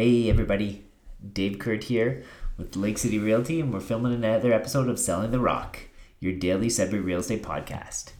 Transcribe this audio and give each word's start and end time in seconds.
Hey 0.00 0.30
everybody, 0.30 0.86
Dave 1.34 1.58
Kurt 1.58 1.84
here 1.84 2.22
with 2.56 2.74
Lake 2.74 2.96
City 2.96 3.18
Realty, 3.18 3.60
and 3.60 3.70
we're 3.70 3.80
filming 3.80 4.14
another 4.14 4.50
episode 4.50 4.88
of 4.88 4.98
Selling 4.98 5.30
the 5.30 5.38
Rock, 5.38 5.78
your 6.20 6.32
daily 6.32 6.70
Sudbury 6.70 7.02
real 7.02 7.20
estate 7.20 7.42
podcast. 7.42 8.12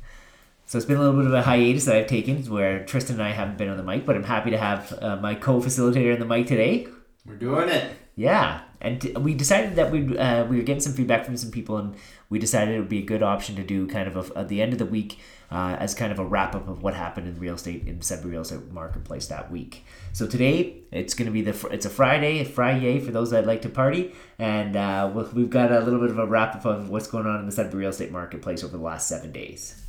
So 0.67 0.77
it's 0.77 0.85
been 0.85 0.99
a 0.99 1.01
little 1.01 1.17
bit 1.17 1.25
of 1.25 1.33
a 1.33 1.41
hiatus 1.41 1.87
that 1.87 1.97
I've 1.97 2.07
taken, 2.07 2.45
where 2.51 2.85
Tristan 2.85 3.15
and 3.15 3.23
I 3.23 3.31
haven't 3.31 3.57
been 3.57 3.71
on 3.71 3.79
the 3.79 3.83
mic, 3.83 4.05
but 4.05 4.15
I'm 4.15 4.25
happy 4.25 4.51
to 4.51 4.59
have 4.59 4.93
uh, 5.01 5.17
my 5.17 5.35
co-facilitator 5.35 6.13
on 6.13 6.21
the 6.21 6.27
mic 6.27 6.49
today. 6.49 6.87
We're 7.27 7.37
doing 7.37 7.69
it. 7.69 7.93
Yeah, 8.17 8.63
and 8.81 9.01
t- 9.01 9.13
we 9.13 9.35
decided 9.35 9.77
that 9.77 9.91
we 9.93 10.17
uh, 10.19 10.45
we 10.45 10.57
were 10.57 10.63
getting 10.63 10.81
some 10.81 10.93
feedback 10.95 11.25
from 11.25 11.37
some 11.37 11.51
people, 11.51 11.77
and 11.79 11.95
we 12.29 12.39
decided 12.39 12.75
it 12.75 12.79
would 12.81 12.89
be 12.89 12.99
a 12.99 13.05
good 13.07 13.23
option 13.23 13.57
to 13.57 13.63
do 13.63 13.87
kind 13.87 14.09
of 14.09 14.17
a, 14.31 14.39
at 14.39 14.49
the 14.49 14.61
end 14.61 14.73
of 14.73 14.79
the 14.79 14.87
week 14.87 15.19
uh, 15.51 15.77
as 15.79 15.95
kind 15.95 16.13
of 16.13 16.19
a 16.19 16.25
wrap 16.25 16.55
up 16.55 16.67
of 16.69 16.83
what 16.83 16.95
happened 16.95 17.27
in 17.29 17.39
real 17.39 17.55
estate 17.55 17.87
in 17.87 18.01
Sudbury 18.03 18.33
real 18.33 18.43
estate 18.43 18.71
marketplace 18.73 19.27
that 19.29 19.51
week. 19.51 19.85
So 20.13 20.27
today 20.27 20.79
it's 20.93 21.15
going 21.15 21.27
to 21.27 21.33
be 21.33 21.43
the 21.43 21.53
fr- 21.53 21.69
it's 21.73 21.87
a 21.87 21.91
Friday, 21.91 22.41
a 22.41 22.45
Friday 22.45 22.99
for 23.01 23.11
those 23.11 23.31
that 23.31 23.47
like 23.47 23.63
to 23.63 23.69
party, 23.69 24.13
and 24.39 24.77
uh, 24.77 25.11
we- 25.15 25.43
we've 25.43 25.51
got 25.51 25.71
a 25.73 25.81
little 25.81 26.01
bit 26.01 26.11
of 26.11 26.19
a 26.19 26.27
wrap 26.27 26.57
up 26.57 26.65
of 26.67 26.91
what's 26.91 27.07
going 27.07 27.27
on 27.27 27.41
in 27.41 27.47
the 27.47 27.53
Sudbury 27.53 27.81
real 27.83 27.91
estate 27.91 28.11
marketplace 28.13 28.65
over 28.65 28.77
the 28.77 28.83
last 28.83 29.09
seven 29.09 29.31
days. 29.31 29.83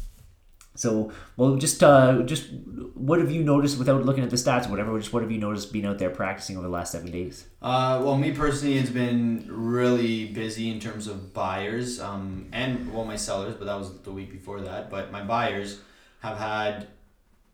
So, 0.76 1.12
well, 1.36 1.58
just 1.58 1.84
uh, 1.84 2.22
just 2.24 2.48
what 2.94 3.20
have 3.20 3.30
you 3.30 3.44
noticed 3.44 3.78
without 3.78 4.06
looking 4.06 4.24
at 4.24 4.30
the 4.30 4.38
stats, 4.38 4.68
or 4.68 4.70
whatever? 4.70 4.98
Just 4.98 5.12
what 5.12 5.22
have 5.22 5.32
you 5.32 5.38
noticed 5.38 5.74
being 5.74 5.86
out 5.86 6.00
there 6.00 6.10
practicing 6.10 6.56
over 6.56 6.66
the 6.66 6.72
last 6.72 6.94
seven 6.94 7.12
days? 7.12 7.46
Uh, 7.62 8.00
well, 8.02 8.18
me 8.18 8.32
personally, 8.32 8.78
it's 8.78 8.90
been 8.90 9.46
really 9.50 10.28
busy 10.28 10.70
in 10.70 10.80
terms 10.80 11.08
of 11.08 11.34
buyers 11.34 12.00
um, 12.00 12.48
and 12.54 12.92
well, 12.94 13.04
my 13.04 13.18
sellers, 13.18 13.54
but 13.56 13.66
that 13.66 13.78
was 13.78 14.00
the 14.02 14.12
week 14.12 14.32
before 14.32 14.62
that. 14.62 14.90
But 14.90 15.12
my 15.12 15.22
buyers 15.24 15.82
have 16.22 16.38
had 16.38 16.88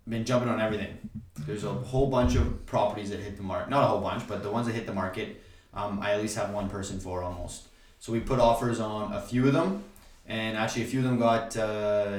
been 0.08 0.24
jumping 0.24 0.50
on 0.50 0.62
everything. 0.62 0.98
There's 1.40 1.64
a 1.64 1.72
whole 1.72 2.08
bunch 2.08 2.36
of 2.36 2.68
properties 2.68 3.10
that 3.10 3.20
hit 3.20 3.36
the 3.36 3.44
market. 3.44 3.72
Not 3.72 3.84
a 3.84 3.88
whole 3.88 4.02
bunch, 4.02 4.28
but 4.28 4.44
the 4.44 4.52
ones 4.52 4.68
that 4.68 4.74
hit 4.74 4.86
the 4.86 4.94
market, 4.94 5.42
um, 5.74 6.00
I 6.02 6.12
at 6.12 6.22
least 6.22 6.38
have 6.38 6.52
one 6.52 6.70
person 6.70 7.00
for 7.00 7.24
almost. 7.24 7.68
So 8.00 8.12
we 8.12 8.20
put 8.20 8.40
offers 8.40 8.80
on 8.80 9.12
a 9.12 9.22
few 9.22 9.48
of 9.48 9.54
them, 9.54 9.84
and 10.28 10.56
actually 10.56 10.84
a 10.84 10.86
few 10.86 11.00
of 11.00 11.06
them 11.06 11.18
got. 11.18 11.58
Uh, 11.58 12.18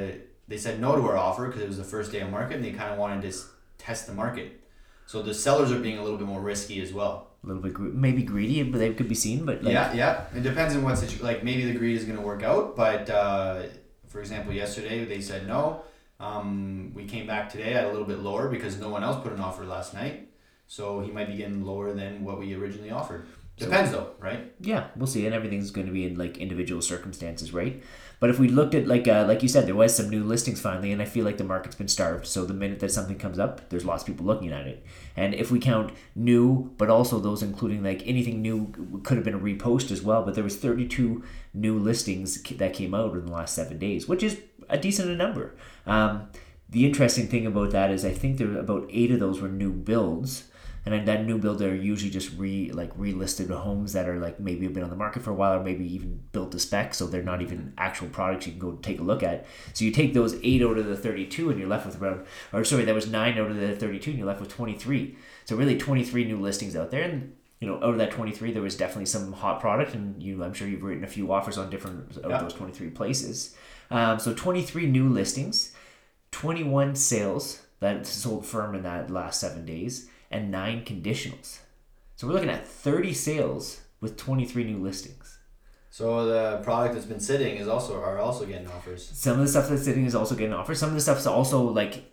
they 0.48 0.56
said 0.56 0.80
no 0.80 0.96
to 0.96 1.02
our 1.02 1.16
offer 1.16 1.46
because 1.46 1.62
it 1.62 1.68
was 1.68 1.76
the 1.78 1.84
first 1.84 2.10
day 2.10 2.20
of 2.20 2.30
market, 2.30 2.56
and 2.56 2.64
they 2.64 2.72
kind 2.72 2.92
of 2.92 2.98
wanted 2.98 3.30
to 3.30 3.38
test 3.76 4.06
the 4.06 4.14
market. 4.14 4.60
So 5.06 5.22
the 5.22 5.34
sellers 5.34 5.70
are 5.70 5.78
being 5.78 5.98
a 5.98 6.02
little 6.02 6.18
bit 6.18 6.26
more 6.26 6.40
risky 6.40 6.80
as 6.80 6.92
well. 6.92 7.28
A 7.44 7.46
little 7.46 7.62
bit 7.62 7.72
gre- 7.74 7.88
maybe 7.88 8.22
greedy, 8.22 8.62
but 8.64 8.78
they 8.78 8.92
could 8.92 9.08
be 9.08 9.14
seen. 9.14 9.44
But 9.44 9.62
like, 9.62 9.72
yeah, 9.72 9.92
yeah. 9.92 10.24
It 10.34 10.42
depends 10.42 10.74
on 10.74 10.82
what 10.82 10.98
situation. 10.98 11.24
like 11.24 11.44
maybe 11.44 11.64
the 11.64 11.78
greed 11.78 11.96
is 11.96 12.04
going 12.04 12.18
to 12.18 12.24
work 12.24 12.42
out, 12.42 12.74
but 12.76 13.08
uh, 13.08 13.62
for 14.06 14.20
example, 14.20 14.52
yesterday 14.52 15.04
they 15.04 15.20
said 15.20 15.46
no. 15.46 15.82
Um, 16.20 16.92
we 16.94 17.04
came 17.04 17.26
back 17.26 17.48
today 17.48 17.74
at 17.74 17.84
a 17.84 17.88
little 17.90 18.06
bit 18.06 18.18
lower 18.18 18.48
because 18.48 18.78
no 18.78 18.88
one 18.88 19.04
else 19.04 19.22
put 19.22 19.32
an 19.32 19.40
offer 19.40 19.64
last 19.64 19.94
night, 19.94 20.28
so 20.66 21.00
he 21.00 21.12
might 21.12 21.28
be 21.28 21.36
getting 21.36 21.64
lower 21.64 21.92
than 21.92 22.24
what 22.24 22.38
we 22.38 22.54
originally 22.54 22.90
offered. 22.90 23.26
Depends 23.58 23.90
though, 23.90 24.10
right? 24.18 24.52
yeah, 24.60 24.88
we'll 24.96 25.06
see, 25.06 25.24
and 25.26 25.34
everything's 25.34 25.70
going 25.70 25.86
to 25.86 25.92
be 25.92 26.04
in 26.04 26.16
like 26.16 26.38
individual 26.38 26.82
circumstances, 26.82 27.52
right? 27.52 27.82
But 28.20 28.30
if 28.30 28.38
we 28.38 28.48
looked 28.48 28.74
at 28.74 28.86
like 28.86 29.06
uh, 29.06 29.24
like 29.26 29.42
you 29.42 29.48
said, 29.48 29.66
there 29.66 29.74
was 29.74 29.94
some 29.94 30.10
new 30.10 30.24
listings 30.24 30.60
finally, 30.60 30.90
and 30.90 31.00
I 31.00 31.04
feel 31.04 31.24
like 31.24 31.38
the 31.38 31.44
market's 31.44 31.76
been 31.76 31.88
starved. 31.88 32.26
So 32.26 32.44
the 32.44 32.54
minute 32.54 32.80
that 32.80 32.90
something 32.90 33.18
comes 33.18 33.38
up, 33.38 33.68
there's 33.70 33.84
lots 33.84 34.02
of 34.02 34.08
people 34.08 34.26
looking 34.26 34.52
at 34.52 34.66
it. 34.66 34.84
And 35.16 35.34
if 35.34 35.50
we 35.50 35.60
count 35.60 35.92
new, 36.14 36.74
but 36.78 36.90
also 36.90 37.20
those 37.20 37.42
including 37.42 37.82
like 37.82 38.06
anything 38.06 38.42
new 38.42 39.00
could 39.04 39.16
have 39.16 39.24
been 39.24 39.34
a 39.34 39.38
repost 39.38 39.90
as 39.90 40.02
well. 40.02 40.24
But 40.24 40.34
there 40.34 40.44
was 40.44 40.56
32 40.56 41.22
new 41.54 41.78
listings 41.78 42.42
that 42.42 42.72
came 42.72 42.94
out 42.94 43.14
in 43.14 43.26
the 43.26 43.32
last 43.32 43.54
seven 43.54 43.78
days, 43.78 44.08
which 44.08 44.22
is 44.22 44.40
a 44.68 44.78
decent 44.78 45.16
number. 45.16 45.54
Um, 45.86 46.28
the 46.68 46.84
interesting 46.84 47.28
thing 47.28 47.46
about 47.46 47.70
that 47.70 47.90
is 47.90 48.04
I 48.04 48.12
think 48.12 48.38
there 48.38 48.48
were 48.48 48.58
about 48.58 48.88
eight 48.90 49.10
of 49.10 49.20
those 49.20 49.40
were 49.40 49.48
new 49.48 49.72
builds. 49.72 50.44
And 50.86 50.94
then 50.94 51.04
that 51.04 51.26
new 51.26 51.38
build 51.38 51.60
are 51.60 51.74
usually 51.74 52.10
just 52.10 52.32
re 52.38 52.70
like 52.72 52.96
relisted 52.96 53.50
homes 53.50 53.92
that 53.92 54.08
are 54.08 54.18
like 54.18 54.40
maybe 54.40 54.64
have 54.64 54.72
been 54.72 54.82
on 54.84 54.90
the 54.90 54.96
market 54.96 55.22
for 55.22 55.30
a 55.30 55.34
while 55.34 55.58
or 55.58 55.62
maybe 55.62 55.84
even 55.92 56.22
built 56.32 56.52
to 56.52 56.58
spec, 56.58 56.94
so 56.94 57.06
they're 57.06 57.22
not 57.22 57.42
even 57.42 57.74
actual 57.76 58.08
products 58.08 58.46
you 58.46 58.52
can 58.52 58.60
go 58.60 58.72
take 58.76 59.00
a 59.00 59.02
look 59.02 59.22
at. 59.22 59.44
So 59.74 59.84
you 59.84 59.90
take 59.90 60.14
those 60.14 60.38
eight 60.42 60.62
out 60.62 60.78
of 60.78 60.86
the 60.86 60.96
thirty-two, 60.96 61.50
and 61.50 61.58
you're 61.58 61.68
left 61.68 61.84
with 61.86 62.00
around, 62.00 62.24
or 62.52 62.64
sorry, 62.64 62.84
that 62.84 62.94
was 62.94 63.10
nine 63.10 63.38
out 63.38 63.50
of 63.50 63.56
the 63.56 63.76
thirty-two, 63.76 64.10
and 64.10 64.18
you're 64.18 64.28
left 64.28 64.40
with 64.40 64.50
twenty-three. 64.50 65.16
So 65.44 65.56
really, 65.56 65.76
twenty-three 65.76 66.24
new 66.24 66.38
listings 66.38 66.74
out 66.74 66.90
there, 66.90 67.02
and 67.02 67.34
you 67.60 67.66
know, 67.68 67.76
out 67.76 67.90
of 67.90 67.98
that 67.98 68.12
twenty-three, 68.12 68.52
there 68.52 68.62
was 68.62 68.76
definitely 68.76 69.06
some 69.06 69.32
hot 69.32 69.60
product, 69.60 69.94
and 69.94 70.22
you, 70.22 70.42
I'm 70.42 70.54
sure 70.54 70.68
you've 70.68 70.82
written 70.84 71.04
a 71.04 71.08
few 71.08 71.32
offers 71.32 71.58
on 71.58 71.68
different 71.70 72.16
of 72.16 72.30
Yeah. 72.30 72.38
those 72.40 72.54
twenty-three 72.54 72.90
places. 72.90 73.54
Um, 73.90 74.18
so 74.18 74.32
twenty-three 74.32 74.86
new 74.86 75.08
listings. 75.08 75.72
21 76.30 76.94
sales 76.94 77.62
that 77.80 78.06
sold 78.06 78.44
firm 78.44 78.74
in 78.74 78.82
that 78.82 79.10
last 79.10 79.40
seven 79.40 79.64
days 79.64 80.08
and 80.30 80.50
nine 80.50 80.84
conditionals. 80.84 81.58
So 82.16 82.26
we're 82.26 82.32
looking 82.34 82.50
at 82.50 82.66
30 82.66 83.12
sales 83.14 83.80
with 84.00 84.16
23 84.16 84.64
new 84.64 84.78
listings. 84.78 85.38
So 85.90 86.26
the 86.26 86.58
product 86.62 86.94
that's 86.94 87.06
been 87.06 87.20
sitting 87.20 87.56
is 87.56 87.66
also 87.66 88.00
are 88.00 88.18
also 88.18 88.44
getting 88.44 88.68
offers. 88.68 89.08
Some 89.12 89.32
of 89.34 89.38
the 89.40 89.48
stuff 89.48 89.68
that's 89.68 89.84
sitting 89.84 90.04
is 90.04 90.14
also 90.14 90.34
getting 90.34 90.52
offers. 90.52 90.78
Some 90.78 90.90
of 90.90 90.94
the 90.94 91.00
stuff's 91.00 91.26
also 91.26 91.62
like 91.62 92.04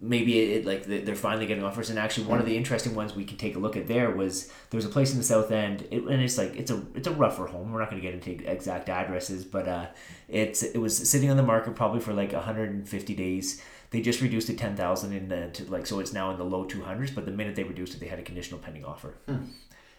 maybe 0.00 0.40
it, 0.54 0.66
like 0.66 0.84
they- 0.84 1.00
they're 1.02 1.14
finally 1.14 1.46
getting 1.46 1.62
offers. 1.62 1.88
And 1.88 1.98
actually, 1.98 2.26
one 2.26 2.40
of 2.40 2.46
the 2.46 2.56
interesting 2.56 2.94
ones 2.94 3.14
we 3.14 3.24
can 3.24 3.36
take 3.38 3.54
a 3.54 3.58
look 3.58 3.76
at 3.76 3.86
there 3.86 4.10
was 4.10 4.48
there 4.70 4.76
was 4.78 4.84
a 4.84 4.88
place 4.88 5.12
in 5.12 5.18
the 5.18 5.24
South 5.24 5.50
End, 5.52 5.86
it, 5.90 6.02
and 6.02 6.20
it's 6.20 6.36
like 6.36 6.56
it's 6.56 6.70
a 6.72 6.82
it's 6.94 7.06
a 7.06 7.12
rougher 7.12 7.46
home. 7.46 7.72
We're 7.72 7.78
not 7.78 7.90
going 7.90 8.02
to 8.02 8.06
get 8.06 8.14
into 8.14 8.50
exact 8.50 8.88
addresses, 8.88 9.44
but 9.44 9.68
uh, 9.68 9.86
it's 10.28 10.62
it 10.64 10.78
was 10.78 10.96
sitting 11.08 11.30
on 11.30 11.36
the 11.36 11.42
market 11.44 11.74
probably 11.76 12.00
for 12.00 12.12
like 12.12 12.32
150 12.32 13.14
days. 13.14 13.62
They 13.92 14.00
just 14.00 14.20
reduced 14.20 14.50
it 14.50 14.58
10,000 14.58 15.12
in 15.12 15.28
the, 15.28 15.48
to 15.52 15.70
like 15.70 15.86
so 15.86 16.00
it's 16.00 16.12
now 16.12 16.30
in 16.32 16.38
the 16.38 16.44
low 16.44 16.64
200s. 16.64 17.14
But 17.14 17.24
the 17.26 17.30
minute 17.30 17.54
they 17.54 17.62
reduced 17.64 17.94
it, 17.94 18.00
they 18.00 18.08
had 18.08 18.18
a 18.18 18.22
conditional 18.22 18.58
pending 18.58 18.84
offer. 18.84 19.14
And 19.28 19.52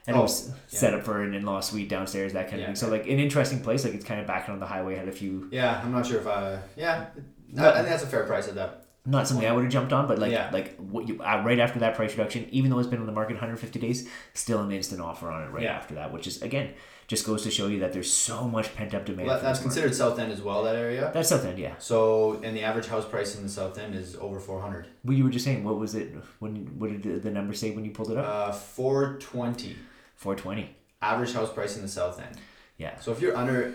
it 0.07 0.13
Oh, 0.15 0.23
was 0.23 0.49
yeah. 0.49 0.55
set 0.67 0.93
up 0.93 1.03
for 1.03 1.21
an 1.21 1.33
in-law 1.33 1.61
suite 1.61 1.87
downstairs, 1.89 2.33
that 2.33 2.49
kind 2.49 2.61
of 2.61 2.65
thing. 2.67 2.75
So 2.75 2.89
like 2.89 3.03
an 3.05 3.19
interesting 3.19 3.61
place, 3.61 3.85
like 3.85 3.93
it's 3.93 4.03
kind 4.03 4.19
of 4.19 4.27
back 4.27 4.49
on 4.49 4.59
the 4.59 4.65
highway. 4.65 4.95
Had 4.97 5.07
a 5.07 5.11
few 5.13 5.47
Yeah, 5.51 5.79
I'm 5.81 5.91
not 5.93 6.05
sure 6.05 6.19
if 6.19 6.27
I. 6.27 6.59
Yeah, 6.75 7.05
No. 7.49 7.69
I 7.69 7.75
think 7.75 7.87
that's 7.87 8.03
a 8.03 8.07
fair 8.07 8.25
price 8.25 8.47
at 8.49 8.55
that. 8.55 8.79
not 9.05 9.27
something 9.27 9.45
I 9.47 9.51
would 9.51 9.63
have 9.65 9.71
jumped 9.71 9.93
on, 9.93 10.07
but 10.07 10.17
like 10.17 10.31
Yeah. 10.31 10.49
like 10.51 10.75
what 10.77 11.07
you 11.07 11.21
uh, 11.21 11.41
right 11.45 11.59
after 11.59 11.79
that 11.79 11.95
price 11.95 12.11
reduction, 12.17 12.47
even 12.51 12.71
though 12.71 12.79
it's 12.79 12.87
been 12.89 12.99
on 12.99 13.05
the 13.05 13.11
market 13.11 13.33
150 13.35 13.79
days, 13.79 14.09
still 14.33 14.59
an 14.61 14.71
instant 14.71 15.01
offer 15.01 15.29
on 15.29 15.43
it 15.43 15.51
right 15.51 15.63
Yeah. 15.63 15.73
after 15.77 15.93
that, 15.95 16.11
which 16.11 16.25
is 16.25 16.41
again 16.41 16.73
just 17.13 17.25
goes 17.25 17.43
to 17.43 17.51
show 17.51 17.67
you 17.67 17.79
that 17.79 17.91
there's 17.93 18.11
so 18.11 18.47
much 18.47 18.73
pent 18.75 18.93
up 18.93 19.05
demand. 19.05 19.27
Well, 19.27 19.39
that's 19.41 19.59
considered 19.59 19.93
South 19.95 20.17
End 20.19 20.31
as 20.31 20.41
well. 20.41 20.63
That 20.63 20.75
area. 20.75 21.11
That's 21.13 21.29
South 21.29 21.45
End, 21.45 21.57
yeah. 21.59 21.73
So, 21.77 22.39
and 22.43 22.55
the 22.57 22.63
average 22.63 22.87
house 22.87 23.05
price 23.05 23.35
in 23.35 23.43
the 23.43 23.49
South 23.49 23.77
End 23.77 23.93
is 23.95 24.15
over 24.15 24.39
four 24.39 24.59
hundred. 24.61 24.87
Well, 25.05 25.15
you 25.17 25.23
were 25.23 25.29
just 25.29 25.45
saying, 25.45 25.63
what 25.63 25.77
was 25.79 25.93
it? 25.95 26.07
When 26.39 26.53
what 26.79 26.89
did 27.01 27.23
the, 27.23 27.31
number 27.31 27.53
say 27.53 27.71
when 27.71 27.85
you 27.85 27.91
pulled 27.91 28.11
it 28.11 28.17
up? 28.17 28.25
Uh, 28.27 28.51
four 28.51 29.17
twenty 29.19 29.75
420. 30.15 30.75
average 31.01 31.33
house 31.33 31.51
price 31.53 31.75
in 31.75 31.81
the 31.81 31.87
South 31.87 32.19
End. 32.19 32.37
Yeah, 32.77 32.99
So 32.99 33.11
if 33.11 33.21
you're 33.21 33.37
under 33.37 33.73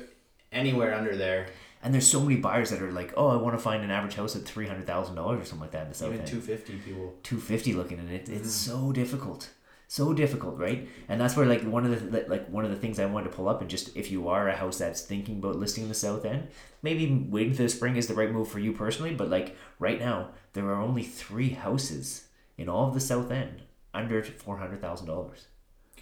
anywhere 0.50 0.94
under 0.94 1.14
there, 1.16 1.46
and 1.82 1.94
there's 1.94 2.06
so 2.06 2.20
many 2.20 2.36
buyers 2.36 2.70
that 2.70 2.82
are 2.82 2.90
like, 2.90 3.12
oh, 3.16 3.28
I 3.28 3.36
want 3.36 3.54
to 3.56 3.62
find 3.62 3.84
an 3.84 3.90
average 3.90 4.14
house 4.14 4.34
at 4.34 4.42
three 4.42 4.66
hundred 4.66 4.86
thousand 4.86 5.14
dollars 5.14 5.42
or 5.42 5.44
something 5.44 5.60
like 5.66 5.70
that 5.72 5.82
in 5.84 5.88
the 5.90 5.94
South 5.94 6.08
even 6.08 6.20
End. 6.20 6.28
two 6.28 6.40
fifty 6.40 6.74
people. 6.86 7.14
250 7.22 7.72
looking 7.74 7.98
at 8.00 8.06
it 8.06 8.28
it's 8.28 8.48
Mm. 8.48 8.68
so 8.70 8.92
difficult 8.92 9.50
so 9.90 10.12
difficult 10.12 10.58
right 10.58 10.86
and 11.08 11.18
that's 11.20 11.34
where 11.34 11.46
like 11.46 11.62
one 11.62 11.84
of 11.86 12.12
the 12.12 12.24
like 12.28 12.46
one 12.48 12.64
of 12.64 12.70
the 12.70 12.76
things 12.76 13.00
i 13.00 13.06
wanted 13.06 13.30
to 13.30 13.34
pull 13.34 13.48
up 13.48 13.60
and 13.62 13.70
just 13.70 13.96
if 13.96 14.10
you 14.10 14.28
are 14.28 14.46
a 14.48 14.54
house 14.54 14.76
that's 14.78 15.00
thinking 15.00 15.38
about 15.38 15.56
listing 15.56 15.84
in 15.84 15.88
the 15.88 15.94
south 15.94 16.24
end 16.26 16.46
maybe 16.82 17.26
waiting 17.30 17.54
for 17.54 17.62
the 17.62 17.68
spring 17.70 17.96
is 17.96 18.06
the 18.06 18.12
right 18.14 18.30
move 18.30 18.46
for 18.48 18.58
you 18.58 18.72
personally 18.72 19.14
but 19.14 19.30
like 19.30 19.56
right 19.78 19.98
now 19.98 20.28
there 20.52 20.66
are 20.66 20.80
only 20.82 21.02
three 21.02 21.48
houses 21.50 22.24
in 22.58 22.68
all 22.68 22.88
of 22.88 22.94
the 22.94 23.00
south 23.00 23.30
end 23.30 23.62
under 23.94 24.22
$400000 24.22 25.30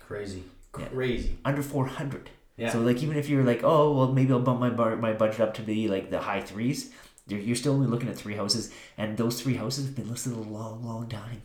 Crazy, 0.00 0.42
Yeah. 0.78 0.86
crazy. 0.88 1.38
under 1.44 1.62
400 1.62 2.30
Yeah. 2.56 2.70
so 2.70 2.80
like 2.80 3.02
even 3.02 3.16
if 3.16 3.28
you're 3.28 3.44
like 3.44 3.62
oh 3.62 3.92
well 3.96 4.12
maybe 4.12 4.32
i'll 4.32 4.40
bump 4.40 4.60
my 4.60 4.70
bar- 4.70 4.96
my 4.96 5.12
budget 5.12 5.40
up 5.40 5.54
to 5.54 5.62
the 5.62 5.88
like 5.88 6.10
the 6.10 6.20
high 6.20 6.40
threes 6.40 6.90
you're, 7.28 7.40
you're 7.40 7.56
still 7.56 7.74
only 7.74 7.86
looking 7.86 8.08
at 8.08 8.16
three 8.16 8.34
houses 8.34 8.72
and 8.98 9.16
those 9.16 9.40
three 9.40 9.54
houses 9.54 9.86
have 9.86 9.94
been 9.96 10.08
listed 10.10 10.32
a 10.32 10.36
long 10.36 10.84
long 10.84 11.08
time 11.08 11.42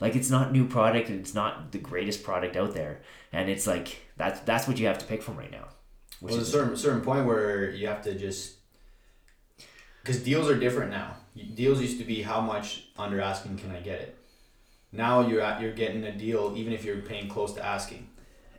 like 0.00 0.16
it's 0.16 0.30
not 0.30 0.52
new 0.52 0.66
product 0.66 1.08
and 1.08 1.20
it's 1.20 1.34
not 1.34 1.72
the 1.72 1.78
greatest 1.78 2.22
product 2.22 2.56
out 2.56 2.74
there 2.74 3.00
and 3.32 3.48
it's 3.50 3.66
like 3.66 3.98
that's 4.16 4.40
that's 4.40 4.66
what 4.68 4.78
you 4.78 4.86
have 4.86 4.98
to 4.98 5.06
pick 5.06 5.22
from 5.22 5.36
right 5.36 5.50
now 5.52 5.68
which 6.20 6.32
Well, 6.32 6.40
is 6.40 6.48
a 6.48 6.50
certain 6.50 6.76
certain 6.76 7.00
point 7.02 7.26
where 7.26 7.70
you 7.70 7.86
have 7.88 8.02
to 8.02 8.14
just 8.14 8.56
because 10.02 10.22
deals 10.22 10.48
are 10.48 10.58
different 10.58 10.90
now. 10.90 11.16
Deals 11.54 11.80
used 11.80 11.98
to 11.98 12.04
be 12.04 12.22
how 12.22 12.40
much 12.40 12.88
under 12.98 13.20
asking 13.20 13.58
can 13.58 13.70
I 13.70 13.80
get 13.80 14.00
it. 14.00 14.18
Now 14.92 15.26
you're 15.26 15.40
at 15.40 15.60
you're 15.60 15.72
getting 15.72 16.04
a 16.04 16.12
deal 16.16 16.54
even 16.56 16.72
if 16.72 16.84
you're 16.84 17.02
paying 17.02 17.28
close 17.28 17.52
to 17.54 17.64
asking. 17.64 18.08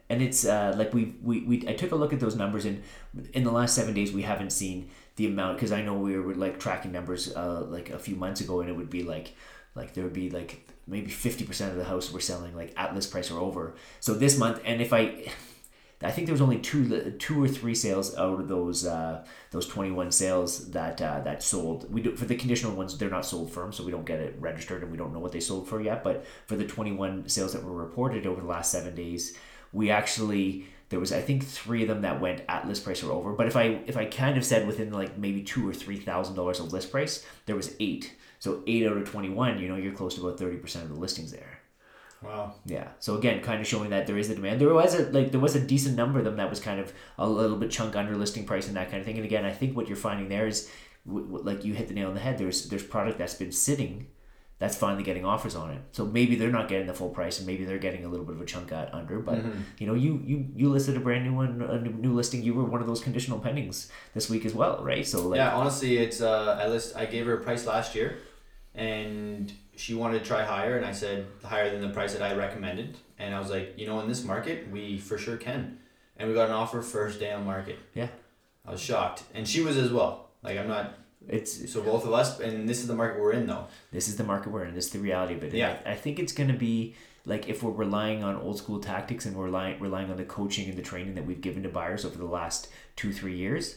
and 0.10 0.22
it's 0.22 0.46
uh, 0.46 0.74
like 0.78 0.94
we, 0.94 1.16
we 1.22 1.42
we 1.42 1.64
I 1.68 1.74
took 1.74 1.92
a 1.92 1.96
look 1.96 2.14
at 2.14 2.20
those 2.20 2.36
numbers 2.36 2.66
and 2.66 2.84
in 3.34 3.44
the 3.44 3.52
last 3.52 3.76
seven 3.76 3.94
days 3.94 4.12
we 4.12 4.24
haven't 4.24 4.52
seen 4.52 4.90
the 5.18 5.28
amount 5.28 5.58
because 5.58 5.72
I 5.72 5.82
know 5.82 5.96
we 5.96 6.18
were 6.18 6.36
like 6.36 6.60
tracking 6.60 6.92
numbers 6.92 7.34
uh, 7.36 7.62
like 7.68 7.90
a 7.90 8.00
few 8.00 8.16
months 8.16 8.42
ago 8.42 8.62
and 8.62 8.70
it 8.70 8.74
would 8.76 8.90
be 8.90 9.04
like 9.04 9.36
like 9.76 9.94
there 9.94 10.04
would 10.04 10.14
be 10.14 10.30
like 10.30 10.68
maybe 10.90 11.10
50% 11.10 11.70
of 11.70 11.76
the 11.76 11.86
house 11.86 12.12
were 12.12 12.20
selling 12.20 12.56
like 12.56 12.74
at 12.76 12.94
list 12.96 13.12
price 13.12 13.32
or 13.32 13.40
over 13.40 13.76
so 14.00 14.14
this 14.14 14.38
month 14.38 14.62
and 14.66 14.82
if 14.82 14.92
I 14.94 15.32
I 16.02 16.12
think 16.12 16.28
there 16.28 16.34
was 16.34 16.42
only 16.42 16.60
two 16.60 17.12
two 17.20 17.44
or 17.44 17.48
three 17.50 17.76
sales 17.76 18.16
out 18.16 18.40
of 18.40 18.48
those 18.48 18.86
uh, 18.86 19.26
those 19.52 19.68
21 19.68 20.14
sales 20.14 20.72
that 20.72 21.02
uh, 21.02 21.20
that 21.22 21.44
sold. 21.44 21.92
We 21.94 22.02
do 22.02 22.16
for 22.16 22.24
the 22.24 22.38
conditional 22.38 22.74
ones 22.74 22.98
they're 22.98 23.10
not 23.10 23.26
sold 23.26 23.52
firm, 23.52 23.74
so 23.74 23.84
we 23.84 23.92
don't 23.92 24.06
get 24.06 24.22
it 24.22 24.36
registered 24.40 24.82
and 24.82 24.92
we 24.94 24.98
don't 24.98 25.12
know 25.12 25.20
what 25.20 25.34
they 25.34 25.42
sold 25.42 25.68
for 25.68 25.82
yet. 25.82 26.02
But 26.02 26.26
for 26.46 26.56
the 26.56 26.66
21 26.66 27.28
sales 27.28 27.52
that 27.52 27.66
were 27.66 27.74
reported 27.74 28.26
over 28.26 28.40
the 28.40 28.48
last 28.48 28.72
seven 28.72 28.96
days, 28.96 29.38
we 29.74 29.92
actually 29.92 30.68
there 30.88 31.00
was 31.00 31.12
I 31.12 31.22
think 31.22 31.46
three 31.46 31.82
of 31.84 31.88
them 31.88 32.02
that 32.02 32.22
went 32.22 32.44
at 32.48 32.68
list 32.68 32.84
price 32.84 33.04
or 33.04 33.12
over. 33.12 33.34
But 33.34 33.48
if 33.48 33.56
I 33.56 33.82
if 33.86 33.98
I 33.98 34.06
kind 34.06 34.38
of 34.38 34.46
said 34.46 34.68
within 34.68 34.92
like 34.92 35.18
maybe 35.18 35.44
two 35.44 35.68
or 35.68 35.74
three 35.74 35.98
thousand 35.98 36.36
dollars 36.36 36.60
of 36.60 36.74
list 36.74 36.92
price, 36.92 37.26
there 37.46 37.56
was 37.56 37.76
eight. 37.80 38.14
So 38.40 38.64
eight 38.68 38.86
out 38.88 38.98
of 38.98 39.10
21, 39.10 39.60
you 39.60 39.68
know, 39.70 39.76
you're 39.76 39.94
close 39.94 40.16
to 40.16 40.26
about 40.26 40.40
30% 40.40 40.76
of 40.84 40.90
the 40.90 40.96
listings 40.96 41.32
there. 41.32 41.60
Wow. 42.22 42.56
Yeah. 42.66 42.90
So 43.00 43.18
again, 43.18 43.42
kind 43.42 43.62
of 43.62 43.68
showing 43.68 43.92
that 43.92 44.06
there 44.08 44.18
is 44.18 44.30
a 44.30 44.36
demand. 44.36 44.60
There 44.60 44.74
was 44.74 44.94
a 44.94 45.10
like 45.12 45.32
there 45.32 45.40
was 45.40 45.56
a 45.56 45.60
decent 45.62 45.96
number 45.96 46.20
of 46.20 46.26
them 46.26 46.36
that 46.38 46.50
was 46.50 46.60
kind 46.60 46.80
of 46.80 46.92
a 47.18 47.28
little 47.28 47.56
bit 47.58 47.72
chunk 47.72 47.96
under 47.96 48.16
listing 48.16 48.46
price 48.46 48.68
and 48.68 48.76
that 48.76 48.90
kind 48.90 49.00
of 49.00 49.06
thing. 49.06 49.16
And 49.16 49.26
again, 49.26 49.46
I 49.46 49.52
think 49.54 49.76
what 49.78 49.88
you're 49.88 49.96
finding 49.96 50.28
there 50.28 50.46
is, 50.48 50.70
w- 51.08 51.26
w- 51.26 51.46
like 51.46 51.64
you 51.64 51.74
hit 51.74 51.88
the 51.88 51.94
nail 51.94 52.10
on 52.10 52.16
the 52.16 52.20
head. 52.20 52.38
There's 52.38 52.68
there's 52.68 52.84
product 52.84 53.20
that's 53.20 53.36
been 53.36 53.54
sitting, 53.54 54.08
that's 54.58 54.76
finally 54.76 55.04
getting 55.04 55.24
offers 55.24 55.56
on 55.56 55.72
it. 55.72 55.82
So 55.94 56.06
maybe 56.06 56.36
they're 56.36 56.52
not 56.52 56.68
getting 56.68 56.88
the 56.88 56.94
full 56.94 57.08
price, 57.08 57.38
and 57.38 57.48
maybe 57.48 57.64
they're 57.64 57.78
getting 57.78 58.04
a 58.04 58.10
little 58.10 58.26
bit 58.26 58.36
of 58.36 58.42
a 58.42 58.46
chunk 58.46 58.74
at 58.74 58.94
under. 58.94 59.20
But 59.20 59.40
you 59.78 59.88
know, 59.88 59.94
you 59.94 60.22
you 60.26 60.46
you 60.58 60.70
listed 60.70 60.98
a 60.98 61.00
brand 61.00 61.24
new 61.24 61.34
one, 61.34 61.62
a 61.62 61.80
new 61.80 61.92
new 61.94 62.14
listing. 62.14 62.44
You 62.44 62.54
were 62.54 62.66
one 62.66 62.82
of 62.82 62.88
those 62.88 63.00
conditional 63.02 63.40
pendings 63.40 63.90
this 64.14 64.30
week 64.30 64.46
as 64.46 64.54
well, 64.54 64.84
right? 64.84 65.08
So 65.08 65.26
like, 65.26 65.38
yeah, 65.38 65.56
honestly, 65.56 65.98
it's 66.00 66.20
uh, 66.20 66.60
I 66.62 66.68
list 66.68 66.98
I 66.98 67.06
gave 67.06 67.28
her 67.28 67.36
a 67.36 67.42
price 67.42 67.66
last 67.66 67.96
year, 67.96 68.18
and 68.80 69.52
she 69.76 69.94
wanted 69.94 70.20
to 70.20 70.26
try 70.26 70.44
higher, 70.44 70.78
and 70.78 70.86
I 70.86 70.94
said 70.94 71.28
higher 71.44 71.70
than 71.70 71.82
the 71.82 71.94
price 71.94 72.14
that 72.14 72.22
I 72.22 72.34
recommended, 72.34 72.98
and 73.20 73.36
I 73.36 73.40
was 73.40 73.50
like, 73.50 73.74
you 73.78 73.86
know, 73.86 74.00
in 74.00 74.08
this 74.08 74.24
market, 74.24 74.72
we 74.72 74.98
for 74.98 75.18
sure 75.18 75.36
can, 75.36 75.80
and 76.18 76.30
we 76.30 76.34
got 76.34 76.48
an 76.48 76.56
offer 76.56 76.82
first 76.82 77.20
day 77.20 77.32
on 77.32 77.46
market. 77.46 77.78
Yeah. 77.94 78.08
I 78.66 78.72
was 78.72 78.82
shocked, 78.82 79.24
and 79.34 79.48
she 79.48 79.62
was 79.62 79.76
as 79.78 79.92
well. 79.92 80.30
Like 80.42 80.58
I'm 80.58 80.70
not. 80.70 80.94
it's 81.28 81.72
So 81.72 81.82
both 81.82 82.06
of 82.06 82.14
us, 82.14 82.40
and 82.40 82.70
this 82.70 82.80
is 82.80 82.88
the 82.88 82.96
market 82.96 83.22
we're 83.22 83.34
in 83.34 83.48
though. 83.48 83.68
this 83.92 84.08
is 84.08 84.16
the 84.16 84.24
market 84.24 84.52
we're 84.52 84.64
in. 84.64 84.74
This 84.74 84.86
is 84.86 84.92
the 84.92 85.00
reality 85.00 85.34
of 85.34 85.44
it. 85.44 85.54
Yeah. 85.54 85.78
I, 85.86 85.92
I 85.92 85.96
think 85.96 86.18
it's 86.20 86.32
going 86.32 86.50
to 86.50 86.58
be 86.58 86.96
like 87.26 87.50
if 87.50 87.62
we're 87.62 87.72
relying 87.72 88.24
on 88.24 88.38
old 88.38 88.58
school 88.58 88.80
tactics 88.80 89.26
and 89.26 89.36
we're 89.36 89.46
relying 89.46 89.80
relying 89.82 90.10
on 90.10 90.16
the 90.16 90.24
coaching 90.24 90.70
and 90.70 90.78
the 90.78 90.82
training 90.82 91.16
that 91.16 91.26
we've 91.26 91.42
given 91.42 91.64
to 91.64 91.70
buyers 91.70 92.06
over 92.06 92.18
the 92.18 92.26
last 92.26 92.70
two 92.96 93.12
three 93.12 93.36
years. 93.36 93.76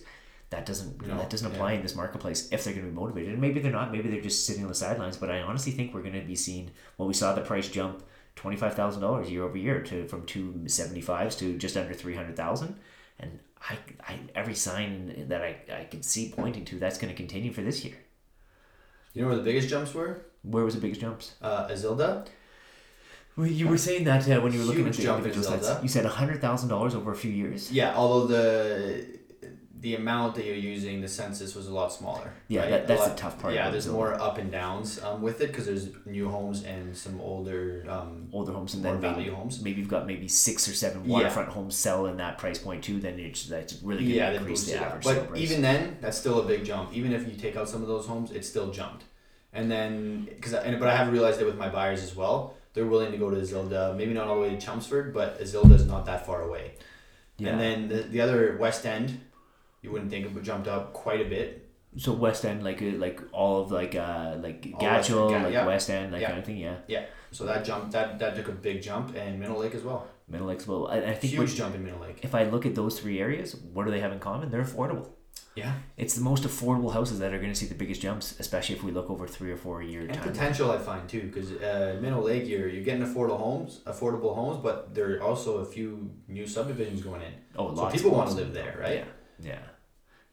That 0.53 0.67
doesn't 0.67 1.07
No, 1.07 1.17
that 1.17 1.31
doesn't 1.31 1.51
apply 1.51 1.73
yeah. 1.73 1.77
in 1.79 1.83
this 1.83 1.97
marketplace 1.97 2.49
if 2.53 2.63
they're 2.63 2.75
going 2.75 2.85
to 2.85 2.93
be 2.93 2.95
motivated. 2.95 3.33
And 3.33 3.41
maybe 3.41 3.59
they're 3.59 3.73
not. 3.73 3.91
Maybe 3.91 4.11
they're 4.11 4.21
just 4.21 4.47
sitting 4.47 4.63
on 4.63 4.69
the 4.69 4.75
sidelines. 4.75 5.17
But 5.17 5.31
I 5.31 5.41
honestly 5.41 5.73
think 5.73 5.95
we're 5.95 6.03
going 6.03 6.13
to 6.13 6.21
be 6.21 6.37
seeing. 6.37 6.71
Well, 6.99 7.09
we 7.09 7.15
saw 7.15 7.35
the 7.35 7.41
price 7.41 7.69
jump 7.69 8.03
twenty 8.37 8.59
five 8.59 8.75
thousand 8.75 9.01
dollars 9.01 9.31
year 9.31 9.45
over 9.45 9.57
year 9.57 9.83
to 9.85 10.07
from 10.09 10.27
two 10.27 10.69
seventy 10.69 11.01
fives 11.01 11.37
to 11.37 11.57
just 11.57 11.77
under 11.77 11.95
three 11.95 12.15
hundred 12.15 12.37
thousand. 12.37 12.77
And 13.19 13.39
I, 13.71 13.79
I 14.07 14.19
every 14.35 14.55
sign 14.55 15.27
that 15.29 15.41
I, 15.43 15.57
I 15.81 15.85
can 15.85 16.03
see 16.03 16.33
pointing 16.37 16.67
to 16.67 16.79
that's 16.79 16.99
going 16.99 17.11
to 17.11 17.17
continue 17.17 17.51
for 17.53 17.63
this 17.63 17.83
year. 17.83 17.97
You 19.15 19.23
know 19.23 19.29
where 19.29 19.37
the 19.37 19.43
biggest 19.43 19.71
jumps 19.71 19.95
were? 19.95 20.27
Where 20.43 20.65
was 20.65 20.75
the 20.75 20.81
biggest 20.81 21.01
jumps? 21.01 21.35
Uh, 21.41 21.69
Azilda. 21.69 22.27
Well, 23.37 23.47
you 23.47 23.67
were 23.69 23.79
saying 23.79 24.05
that 24.05 24.29
uh, 24.29 24.41
when 24.43 24.53
you 24.53 24.59
were 24.59 24.67
looking 24.67 24.87
at 24.87 24.93
the 24.93 25.03
jump 25.03 25.25
individual 25.25 25.57
stats. 25.57 25.83
You 25.83 25.89
said 25.89 26.05
hundred 26.05 26.43
thousand 26.43 26.69
dollars 26.69 26.95
over 26.95 27.13
a 27.13 27.17
few 27.17 27.31
years. 27.31 27.73
Yeah, 27.73 27.95
although 27.95 28.27
the 28.27 29.07
the 29.83 29.97
amount 29.97 30.37
that 30.37 30.45
you're 30.47 30.55
using, 30.75 31.01
the 31.01 31.09
census 31.09 31.55
was 31.57 31.67
a 31.67 31.75
lot 31.75 31.93
smaller. 31.93 32.33
Yeah, 32.49 32.61
right? 32.61 32.71
that- 32.71 32.87
that's 32.87 33.01
lot, 33.01 33.11
the 33.17 33.21
tough 33.23 33.37
part 33.41 33.53
Yeah, 33.53 33.69
there's 33.71 33.89
more 33.89 34.15
up 34.15 34.39
and 34.39 34.51
downs 34.51 35.03
um, 35.03 35.21
with 35.23 35.41
it 35.41 35.49
because 35.49 35.67
there's 35.67 35.89
new 36.07 36.29
homes 36.29 36.63
and 36.65 36.97
some 36.97 37.21
older. 37.21 37.85
Um, 37.89 38.29
Older 38.33 38.53
homes 38.53 38.75
and 38.75 38.83
More 38.85 38.97
then 38.97 39.17
maybe 39.17 39.29
homes. 39.31 39.61
maybe 39.61 39.81
you've 39.81 39.89
got 39.97 40.07
maybe 40.07 40.29
six 40.29 40.69
or 40.69 40.73
seven 40.75 41.05
Yeah. 41.05 41.13
waterfront 41.15 41.49
homes 41.51 41.75
sell 41.77 42.07
in 42.07 42.17
that 42.19 42.39
price 42.39 42.59
point 42.59 42.85
too. 42.85 43.01
Then 43.01 43.19
it's 43.19 43.47
that's 43.47 43.75
really 43.83 44.03
going 44.03 44.11
to 44.13 44.17
yeah, 44.17 44.31
they 44.31 44.37
increase 44.37 44.65
the 44.67 44.77
average 44.81 45.05
But 45.05 45.29
price. 45.29 45.41
even 45.41 45.63
then, 45.63 45.99
that's 46.01 46.17
still 46.17 46.39
a 46.41 46.45
big 46.45 46.65
jump. 46.65 46.95
Even 46.95 47.13
if 47.13 47.27
you 47.29 47.35
take 47.35 47.57
out 47.57 47.69
some 47.69 47.83
of 47.83 47.89
those 47.89 48.07
homes, 48.07 48.31
it 48.31 48.45
still 48.45 48.71
jumped. 48.71 49.03
And 49.53 49.69
then, 49.71 50.27
because 50.37 50.55
and 50.55 50.79
but 50.79 50.89
I 50.89 50.97
have 50.97 51.13
realized 51.13 51.41
it 51.43 51.45
with 51.45 51.59
my 51.59 51.69
buyers 51.69 52.03
as 52.03 52.15
well. 52.17 52.55
They're 52.75 52.87
willing 52.87 53.13
to 53.13 53.19
go 53.19 53.29
to 53.31 53.37
Azilda, 53.37 53.97
maybe 53.97 54.15
not 54.15 54.29
all 54.29 54.37
the 54.37 54.43
way 54.43 54.51
to 54.51 54.61
Chelmsford, 54.65 55.13
but 55.13 55.39
Azilda's 55.43 55.87
not 55.87 56.07
that 56.07 56.25
far 56.25 56.41
away. 56.43 56.75
yeah. 57.37 57.51
And 57.51 57.61
then 57.61 57.89
the, 57.89 58.03
the 58.15 58.21
other 58.21 58.57
West 58.59 58.87
End, 58.87 59.21
you 59.83 59.91
wouldn't 59.93 60.11
think 60.11 60.25
it 60.25 60.33
would 60.33 60.45
jumped 60.45 60.69
up 60.69 60.93
quite 60.93 61.21
a 61.21 61.29
bit. 61.29 61.69
so 61.99 62.13
West 62.13 62.45
End, 62.45 62.63
like 62.65 62.81
uh, 62.81 62.87
like 63.07 63.21
all 63.33 63.61
of 63.63 63.71
like 63.71 63.95
uh 63.95 64.37
like 64.41 64.67
All 64.75 64.81
West 64.87 65.11
End, 65.11 65.19
Gatchell, 65.19 65.43
like 65.43 65.53
yeah. 65.53 65.67
West 65.67 65.91
End, 65.91 66.13
that 66.15 66.21
Yeah. 66.21 66.29
kind 66.29 66.39
of 66.39 66.45
thing. 66.47 66.57
Yeah, 66.57 66.77
Yeah. 66.89 67.05
So 67.33 67.45
that 67.47 67.65
jumped 67.65 67.93
that 67.93 68.19
that 68.21 68.35
took 68.37 68.49
a 68.49 68.53
big 68.53 68.81
jump, 68.83 69.15
and 69.17 69.39
Minnow 69.41 69.59
Lake 69.59 69.75
as 69.75 69.83
well. 69.83 70.07
Minnow 70.29 70.47
Lake 70.47 70.59
as 70.61 70.67
well. 70.69 70.87
I, 70.89 70.99
I 71.13 71.15
think 71.15 71.33
Huge 71.35 71.55
jump 71.57 71.75
in 71.75 71.85
Minnow 71.85 72.01
Lake. 72.01 72.21
if 72.23 72.35
I 72.35 72.45
look 72.45 72.65
at 72.65 72.75
those 72.75 72.99
three 73.01 73.19
areas, 73.21 73.57
what 73.75 73.85
do 73.85 73.91
they 73.91 74.01
have 74.01 74.13
in 74.13 74.21
common? 74.21 74.51
They're 74.51 74.63
affordable. 74.65 75.09
Yeah. 75.55 75.75
It's 75.99 76.15
the 76.15 76.23
most 76.23 76.45
affordable 76.45 76.93
houses 76.95 77.19
that 77.19 77.35
are 77.35 77.39
going 77.39 77.53
to 77.53 77.59
see 77.63 77.67
the 77.67 77.75
biggest 77.75 78.01
jumps, 78.01 78.27
especially 78.41 78.75
if 78.77 78.83
we 78.83 78.91
look 78.91 79.11
over 79.11 79.27
three 79.29 79.53
or 79.53 79.59
four 79.59 79.83
year 79.83 80.01
And 80.01 80.15
time. 80.15 80.23
potential, 80.33 80.71
I 80.71 80.79
find 80.79 81.07
too, 81.07 81.23
because 81.29 81.53
uh, 81.53 81.99
Minnow 82.01 82.23
Lake, 82.23 82.47
you're 82.49 82.69
you're 82.69 82.85
getting 82.85 83.05
affordable 83.05 83.39
homes, 83.47 83.81
affordable 83.85 84.35
homes, 84.35 84.59
but 84.63 84.95
there 84.95 85.09
are 85.17 85.23
also 85.23 85.59
a 85.59 85.67
few 85.67 86.11
new 86.27 86.47
subdivisions 86.47 87.03
going 87.03 87.21
in. 87.29 87.35
Oh, 87.59 87.75
So 87.75 87.91
people 87.91 88.13
wanna 88.13 88.31
live 88.31 88.55
there, 88.55 88.75
right? 88.81 89.01
Yeah, 89.01 89.05
yeah, 89.43 89.59